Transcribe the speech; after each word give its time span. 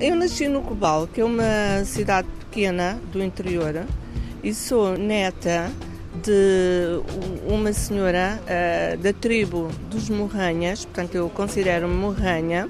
Eu 0.00 0.14
nasci 0.14 0.46
no 0.46 0.62
Cobal, 0.62 1.08
que 1.08 1.20
é 1.20 1.24
uma 1.24 1.84
cidade 1.84 2.28
pequena 2.38 3.00
do 3.10 3.20
interior, 3.20 3.84
e 4.44 4.54
sou 4.54 4.96
neta 4.96 5.72
de 6.22 7.00
uma 7.44 7.72
senhora 7.72 8.40
uh, 8.44 8.96
da 8.98 9.12
tribo 9.12 9.68
dos 9.90 10.08
Morranhas, 10.08 10.84
portanto 10.84 11.16
eu 11.16 11.28
considero-me 11.28 11.94
Morranha, 11.94 12.68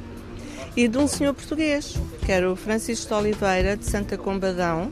e 0.75 0.89
de 0.89 0.97
um 0.97 1.07
senhor 1.07 1.35
português, 1.35 1.99
que 2.25 2.33
era 2.33 2.51
o 2.51 2.57
Francisco 2.57 3.15
Oliveira, 3.15 3.77
de 3.77 3.85
Santa 3.85 4.17
Combadão. 4.17 4.91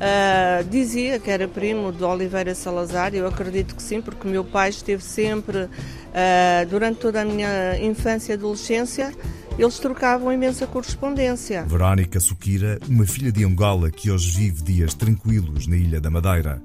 Uh, 0.00 0.62
dizia 0.68 1.18
que 1.18 1.30
era 1.30 1.48
primo 1.48 1.92
de 1.92 2.04
Oliveira 2.04 2.54
Salazar, 2.54 3.14
eu 3.14 3.26
acredito 3.26 3.74
que 3.74 3.82
sim, 3.82 4.02
porque 4.02 4.28
meu 4.28 4.44
pai 4.44 4.68
esteve 4.68 5.02
sempre, 5.02 5.62
uh, 5.62 6.66
durante 6.68 6.98
toda 6.98 7.22
a 7.22 7.24
minha 7.24 7.78
infância 7.80 8.32
e 8.32 8.36
adolescência, 8.36 9.14
eles 9.58 9.78
trocavam 9.78 10.32
imensa 10.32 10.66
correspondência. 10.66 11.64
Verónica 11.64 12.20
Suquira, 12.20 12.78
uma 12.88 13.06
filha 13.06 13.30
de 13.30 13.44
Angola 13.44 13.90
que 13.90 14.10
hoje 14.10 14.30
vive 14.30 14.62
dias 14.62 14.94
tranquilos 14.94 15.66
na 15.66 15.76
Ilha 15.76 16.00
da 16.00 16.10
Madeira. 16.10 16.62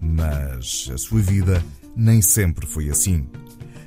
Mas 0.00 0.90
a 0.92 0.98
sua 0.98 1.20
vida 1.20 1.62
nem 1.94 2.20
sempre 2.20 2.66
foi 2.66 2.88
assim 2.88 3.26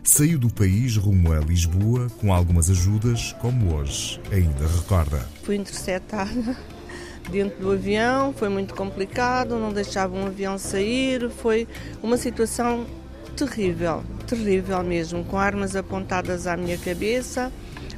saiu 0.05 0.38
do 0.38 0.54
país 0.54 0.95
rumo 0.95 1.34
a 1.34 1.40
Lisboa 1.40 2.08
com 2.21 2.31
algumas 2.31 2.70
ajudas, 2.70 3.35
como 3.41 3.76
hoje 3.76 4.21
ainda 4.31 4.68
recorda. 4.68 5.27
Fui 5.43 5.55
interceptada 5.55 6.55
dentro 7.30 7.59
do 7.59 7.71
avião, 7.71 8.32
foi 8.32 8.48
muito 8.48 8.76
complicado, 8.76 9.57
não 9.57 9.73
deixava 9.73 10.16
um 10.16 10.27
avião 10.27 10.59
sair, 10.59 11.30
foi 11.32 11.68
uma 12.04 12.18
situação 12.18 12.85
terrível, 13.35 14.04
terrível 14.27 14.82
mesmo, 14.84 15.23
com 15.26 15.38
armas 15.38 15.76
apontadas 15.76 16.46
à 16.46 16.55
minha 16.55 16.77
cabeça, 16.77 17.51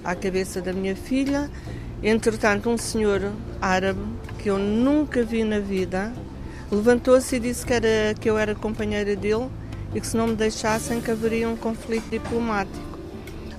à 0.08 0.16
cabeça 0.16 0.62
da 0.62 0.72
minha 0.72 0.96
filha. 0.96 1.52
Entretanto, 2.02 2.70
um 2.70 2.78
senhor 2.78 3.30
árabe 3.62 4.00
que 4.40 4.50
eu 4.50 4.58
nunca 4.58 5.22
vi 5.22 5.44
na 5.44 5.60
vida 5.60 6.14
levantou-se 6.72 7.36
e 7.36 7.40
disse 7.40 7.66
que, 7.66 7.74
era, 7.74 8.14
que 8.18 8.30
eu 8.30 8.38
era 8.38 8.56
companheira 8.56 9.16
dele 9.18 9.50
e 9.94 10.00
que 10.00 10.08
se 10.08 10.16
não 10.16 10.28
me 10.28 10.36
deixassem 10.36 11.02
que 11.02 11.12
haveria 11.12 11.50
um 11.50 11.58
conflito 11.58 12.10
diplomático. 12.10 12.88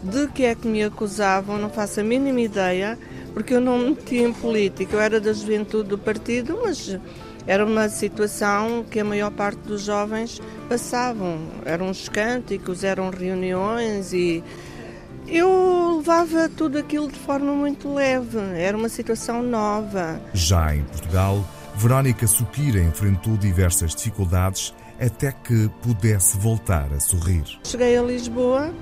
De 0.02 0.28
que 0.28 0.44
é 0.44 0.54
que 0.54 0.66
me 0.66 0.82
acusavam, 0.82 1.58
não 1.58 1.69
faço 1.69 2.00
a 2.00 2.04
mínima 2.04 2.41
ideia, 2.41 2.98
porque 3.34 3.54
eu 3.54 3.60
não 3.60 3.78
me 3.78 3.91
metia 3.91 4.26
em 4.26 4.32
política, 4.32 4.96
eu 4.96 5.00
era 5.00 5.20
da 5.20 5.32
juventude 5.32 5.88
do 5.88 5.98
partido, 5.98 6.60
mas 6.62 6.98
era 7.46 7.64
uma 7.64 7.88
situação 7.88 8.84
que 8.88 9.00
a 9.00 9.04
maior 9.04 9.30
parte 9.32 9.58
dos 9.60 9.82
jovens 9.82 10.41
passavam. 10.69 11.41
Eram 11.64 11.91
os 11.91 12.08
cânticos, 12.08 12.84
eram 12.84 13.10
reuniões 13.10 14.12
e 14.12 14.44
eu 15.31 15.98
levava 15.98 16.48
tudo 16.48 16.79
aquilo 16.79 17.09
de 17.09 17.19
forma 17.19 17.53
muito 17.53 17.93
leve. 17.93 18.39
Era 18.57 18.77
uma 18.77 18.89
situação 18.89 19.43
nova. 19.43 20.21
Já 20.33 20.75
em 20.75 20.83
Portugal, 20.84 21.45
Verónica 21.77 22.27
Suquira 22.27 22.81
enfrentou 22.81 23.37
diversas 23.37 23.95
dificuldades 23.95 24.75
até 25.01 25.31
que 25.31 25.71
pudesse 25.83 26.37
voltar 26.39 26.93
a 26.93 27.01
sorrir. 27.01 27.45
Cheguei 27.65 27.97
a 27.97 28.03
Lisboa 28.03 28.73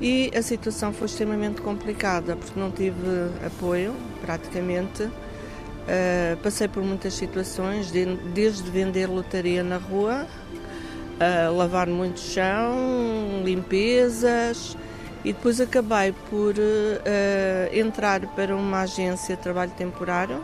e 0.00 0.30
a 0.36 0.42
situação 0.42 0.92
foi 0.92 1.06
extremamente 1.06 1.60
complicada 1.60 2.36
porque 2.36 2.58
não 2.58 2.70
tive 2.70 3.30
apoio 3.44 3.94
praticamente. 4.20 5.02
Uh, 5.04 6.36
passei 6.42 6.66
por 6.66 6.82
muitas 6.82 7.12
situações, 7.14 7.90
de, 7.90 8.06
desde 8.32 8.70
vender 8.70 9.06
lotaria 9.06 9.62
na 9.62 9.76
rua, 9.76 10.26
uh, 10.26 11.54
lavar 11.54 11.88
muito 11.88 12.20
chão, 12.20 13.42
limpezas 13.44 14.76
e 15.24 15.32
depois 15.32 15.60
acabei 15.60 16.12
por 16.28 16.54
uh, 16.54 17.76
entrar 17.76 18.20
para 18.34 18.54
uma 18.54 18.82
agência 18.82 19.36
de 19.36 19.42
trabalho 19.42 19.72
temporário 19.72 20.40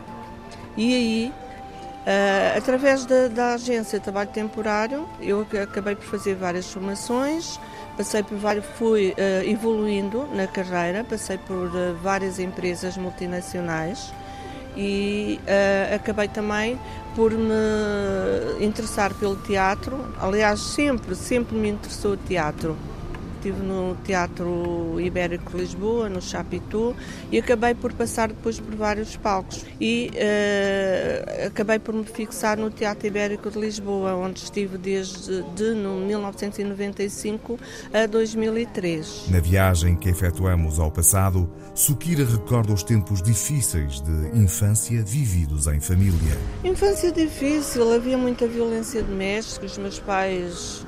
e 0.75 0.95
aí 0.95 1.33
Uh, 2.01 2.57
através 2.57 3.05
da, 3.05 3.27
da, 3.27 3.53
agência 3.53 3.99
de 3.99 4.03
trabalho 4.03 4.31
temporário, 4.31 5.07
eu 5.21 5.45
acabei 5.61 5.95
por 5.95 6.05
fazer 6.05 6.33
várias 6.33 6.65
formações, 6.65 7.59
passei 7.95 8.23
por 8.23 8.39
vários, 8.39 8.65
fui 8.75 9.11
uh, 9.11 9.47
evoluindo 9.47 10.27
na 10.33 10.47
carreira, 10.47 11.03
passei 11.03 11.37
por 11.37 11.69
várias 12.01 12.39
empresas 12.39 12.97
multinacionais 12.97 14.11
e 14.75 15.39
acabei 15.93 16.27
também 16.27 16.79
por 17.15 17.31
me 17.33 18.65
interessar 18.65 19.13
pelo 19.13 19.35
teatro. 19.35 20.03
Aliás, 20.19 20.59
sempre, 20.59 21.13
sempre 21.13 21.55
me 21.55 21.69
interessou 21.69 22.13
o 22.13 22.17
teatro 22.17 22.75
estive 23.41 23.63
no 23.63 23.95
Teatro 24.03 24.99
Ibérico 24.99 25.51
de 25.51 25.57
Lisboa, 25.57 26.07
no 26.07 26.21
Chapitu, 26.21 26.95
e 27.31 27.39
acabei 27.39 27.73
por 27.73 27.91
passar 27.91 28.27
depois 28.27 28.59
por 28.59 28.75
vários 28.75 29.17
palcos. 29.17 29.65
E 29.79 30.11
uh, 30.13 31.47
acabei 31.47 31.79
por 31.79 31.95
me 31.95 32.03
fixar 32.03 32.57
no 32.57 32.69
Teatro 32.69 33.07
Ibérico 33.07 33.49
de 33.49 33.59
Lisboa, 33.59 34.13
onde 34.13 34.41
estive 34.41 34.77
desde 34.77 35.41
de, 35.55 35.73
no 35.73 35.97
1995 36.05 37.59
a 37.91 38.05
2003. 38.05 39.29
Na 39.29 39.39
viagem 39.39 39.95
que 39.95 40.09
efetuamos 40.09 40.77
ao 40.77 40.91
passado, 40.91 41.49
Sukira 41.73 42.23
recorda 42.23 42.71
os 42.71 42.83
tempos 42.83 43.23
difíceis 43.23 44.01
de 44.01 44.37
infância 44.37 45.03
vividos 45.03 45.65
em 45.65 45.79
família. 45.79 46.37
Infância 46.63 47.11
difícil, 47.11 47.91
havia 47.91 48.17
muita 48.17 48.45
violência 48.45 49.01
doméstica, 49.01 49.65
os 49.65 49.77
meus 49.79 49.99
pais 49.99 50.85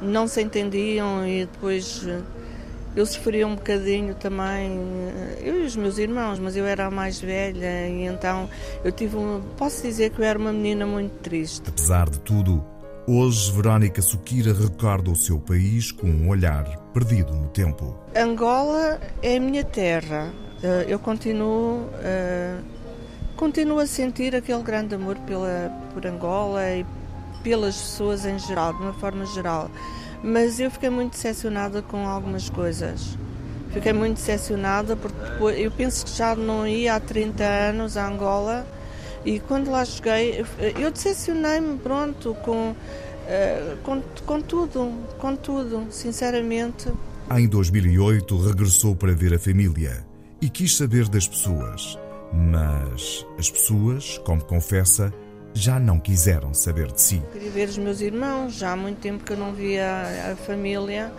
não 0.00 0.26
se 0.26 0.42
entendiam 0.42 1.26
e 1.26 1.46
depois 1.46 2.04
eh, 2.06 2.20
eu 2.94 3.04
sofria 3.04 3.46
um 3.46 3.54
bocadinho 3.54 4.14
também, 4.14 4.78
eh, 4.78 5.42
eu 5.42 5.62
e 5.62 5.66
os 5.66 5.76
meus 5.76 5.98
irmãos, 5.98 6.38
mas 6.38 6.56
eu 6.56 6.66
era 6.66 6.86
a 6.86 6.90
mais 6.90 7.20
velha 7.20 7.88
e 7.88 8.04
então 8.04 8.48
eu 8.84 8.92
tive 8.92 9.16
posso 9.56 9.82
dizer 9.82 10.10
que 10.10 10.20
eu 10.20 10.24
era 10.24 10.38
uma 10.38 10.52
menina 10.52 10.86
muito 10.86 11.12
triste. 11.20 11.68
Apesar 11.68 12.08
de 12.08 12.20
tudo, 12.20 12.64
hoje 13.06 13.50
Verónica 13.52 14.02
Sukira 14.02 14.52
recorda 14.52 15.10
o 15.10 15.16
seu 15.16 15.38
país 15.38 15.90
com 15.92 16.06
um 16.06 16.28
olhar 16.28 16.64
perdido 16.92 17.32
no 17.34 17.48
tempo. 17.48 17.98
Angola 18.14 19.00
é 19.22 19.36
a 19.36 19.40
minha 19.40 19.64
terra. 19.64 20.32
Eh, 20.62 20.86
eu 20.88 20.98
continuo, 20.98 21.88
continuo 23.36 23.78
a 23.78 23.86
sentir 23.86 24.34
aquele 24.34 24.62
grande 24.62 24.94
amor 24.94 25.16
pela, 25.26 25.70
por 25.92 26.06
Angola 26.06 26.62
e 26.70 26.86
pelas 27.46 27.76
pessoas 27.76 28.26
em 28.26 28.36
geral, 28.40 28.74
de 28.74 28.82
uma 28.82 28.92
forma 28.94 29.24
geral. 29.26 29.70
Mas 30.20 30.58
eu 30.58 30.68
fiquei 30.68 30.90
muito 30.90 31.12
decepcionada 31.12 31.80
com 31.80 32.04
algumas 32.08 32.50
coisas. 32.50 33.16
Fiquei 33.70 33.92
muito 33.92 34.16
decepcionada 34.16 34.96
porque 34.96 35.16
depois, 35.16 35.56
eu 35.56 35.70
penso 35.70 36.04
que 36.04 36.10
já 36.10 36.34
não 36.34 36.66
ia 36.66 36.96
há 36.96 37.00
30 37.00 37.44
anos 37.44 37.96
a 37.96 38.08
Angola 38.08 38.66
e 39.24 39.38
quando 39.38 39.70
lá 39.70 39.84
cheguei, 39.84 40.44
eu 40.76 40.90
decepcionei-me, 40.90 41.78
pronto, 41.78 42.34
com, 42.42 42.70
uh, 42.70 43.76
com, 43.84 44.02
com 44.26 44.40
tudo, 44.40 44.92
com 45.16 45.36
tudo, 45.36 45.86
sinceramente. 45.90 46.90
Em 47.30 47.46
2008 47.46 48.36
regressou 48.38 48.96
para 48.96 49.12
ver 49.12 49.34
a 49.34 49.38
família 49.38 50.04
e 50.42 50.48
quis 50.48 50.76
saber 50.76 51.08
das 51.08 51.28
pessoas. 51.28 51.96
Mas 52.32 53.24
as 53.38 53.48
pessoas, 53.48 54.18
como 54.24 54.42
confessa, 54.42 55.12
já 55.56 55.78
não 55.78 55.98
quiseram 55.98 56.52
saber 56.52 56.92
de 56.92 57.00
si. 57.00 57.22
Queria 57.32 57.50
ver 57.50 57.68
os 57.68 57.78
meus 57.78 58.00
irmãos, 58.00 58.54
já 58.54 58.72
há 58.72 58.76
muito 58.76 58.98
tempo 58.98 59.24
que 59.24 59.32
eu 59.32 59.36
não 59.36 59.52
via 59.52 60.32
a 60.32 60.36
família 60.36 61.10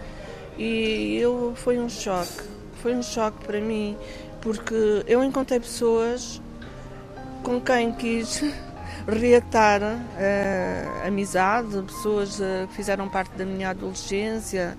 e 0.58 1.18
eu 1.18 1.54
foi 1.56 1.80
um 1.80 1.90
choque, 1.90 2.44
foi 2.82 2.96
um 2.96 3.04
choque 3.04 3.44
para 3.46 3.60
mim, 3.60 3.98
porque 4.42 5.04
eu 5.08 5.24
encontrei 5.24 5.60
pessoas 5.60 6.42
com 7.44 7.60
quem 7.60 7.92
quis 7.94 8.44
reatar 9.08 9.82
a 9.84 11.08
amizade, 11.08 11.82
pessoas 11.84 12.38
que 12.38 12.76
fizeram 12.76 13.10
parte 13.10 13.36
da 13.36 13.46
minha 13.46 13.72
adolescência 13.72 14.78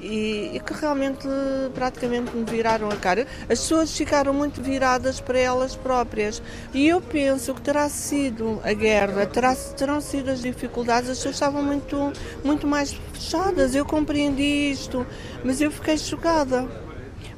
e, 0.00 0.50
e, 0.54 0.60
que 0.60 0.72
realmente 0.74 1.26
praticamente 1.74 2.34
me 2.34 2.44
viraram 2.44 2.88
a 2.90 2.96
cara. 2.96 3.26
As 3.42 3.60
pessoas 3.60 3.96
ficaram 3.96 4.32
muito 4.32 4.62
viradas 4.62 5.20
para 5.20 5.38
elas 5.38 5.74
próprias 5.74 6.42
e 6.72 6.86
eu 6.86 7.00
penso 7.00 7.54
que 7.54 7.60
terá 7.60 7.88
sido 7.88 8.60
a 8.64 8.72
guerra, 8.72 9.26
terá, 9.26 9.54
terão 9.54 10.00
sido 10.00 10.30
as 10.30 10.42
dificuldades, 10.42 11.10
as 11.10 11.18
pessoas 11.18 11.36
estavam 11.36 11.62
muito, 11.62 12.12
muito 12.44 12.66
mais 12.66 12.92
fechadas. 13.12 13.74
Eu 13.74 13.84
compreendi 13.84 14.70
isto, 14.70 15.06
mas 15.44 15.60
eu 15.60 15.70
fiquei 15.70 15.98
chocada 15.98 16.68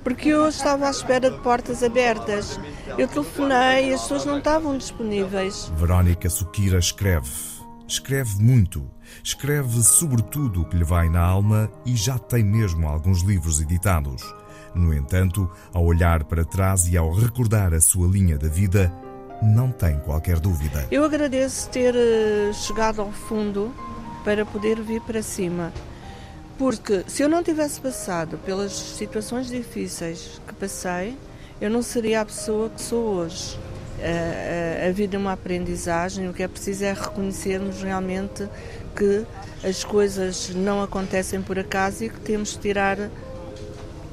porque 0.02 0.30
eu 0.30 0.48
estava 0.48 0.86
à 0.86 0.90
espera 0.90 1.30
de 1.30 1.38
portas 1.40 1.82
abertas. 1.82 2.58
Eu 2.96 3.06
telefonei 3.06 3.90
e 3.90 3.94
as 3.94 4.02
pessoas 4.02 4.24
não 4.24 4.38
estavam 4.38 4.76
disponíveis. 4.78 5.70
Verónica 5.76 6.30
Sukira 6.30 6.78
escreve. 6.78 7.57
Escreve 7.88 8.40
muito 8.40 8.88
Escreve 9.22 9.82
sobretudo 9.82 10.62
o 10.62 10.64
que 10.64 10.76
lhe 10.76 10.84
vai 10.84 11.08
na 11.08 11.20
alma 11.20 11.70
e 11.84 11.96
já 11.96 12.18
tem 12.18 12.44
mesmo 12.44 12.86
alguns 12.86 13.22
livros 13.22 13.60
editados. 13.60 14.22
No 14.74 14.94
entanto, 14.94 15.50
ao 15.72 15.84
olhar 15.84 16.24
para 16.24 16.44
trás 16.44 16.86
e 16.88 16.96
ao 16.96 17.12
recordar 17.12 17.72
a 17.74 17.80
sua 17.80 18.06
linha 18.06 18.38
da 18.38 18.48
vida, 18.48 18.92
não 19.42 19.70
tem 19.70 19.98
qualquer 20.00 20.38
dúvida. 20.38 20.86
Eu 20.90 21.04
agradeço 21.04 21.68
ter 21.70 21.94
eh, 21.94 22.52
chegado 22.52 23.00
ao 23.00 23.10
fundo 23.10 23.72
para 24.24 24.44
poder 24.44 24.80
vir 24.82 25.00
para 25.02 25.22
cima. 25.22 25.72
Porque 26.58 27.04
se 27.06 27.22
eu 27.22 27.28
não 27.28 27.42
tivesse 27.42 27.80
passado 27.80 28.36
pelas 28.38 28.72
situações 28.72 29.48
difíceis 29.48 30.40
que 30.46 30.54
passei, 30.54 31.16
eu 31.60 31.70
não 31.70 31.82
seria 31.82 32.20
a 32.20 32.26
pessoa 32.26 32.68
que 32.68 32.80
sou 32.80 33.14
hoje. 33.14 33.58
A, 34.88 34.92
vida 34.92 35.16
é 35.16 35.18
uma 35.18 35.32
aprendizagem, 35.32 36.28
o 36.28 36.32
que 36.32 36.42
é 36.42 36.48
preciso 36.48 36.84
é 36.84 36.92
reconhecermos 36.92 37.82
realmente 37.82 38.48
que 38.96 39.24
as 39.62 39.84
coisas 39.84 40.50
não 40.54 40.82
acontecem 40.82 41.42
por 41.42 41.58
acaso 41.58 42.04
e 42.04 42.08
que 42.08 42.20
temos 42.20 42.50
de 42.52 42.58
tirar, 42.58 42.96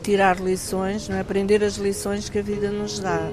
tirar 0.04 0.40
lições, 0.40 1.08
não 1.08 1.18
é? 1.18 1.20
aprender 1.20 1.64
as 1.64 1.76
lições 1.76 2.30
que 2.30 2.40
a 2.40 2.42
vida 2.42 2.70
nos 2.72 3.00
dá. 3.00 3.30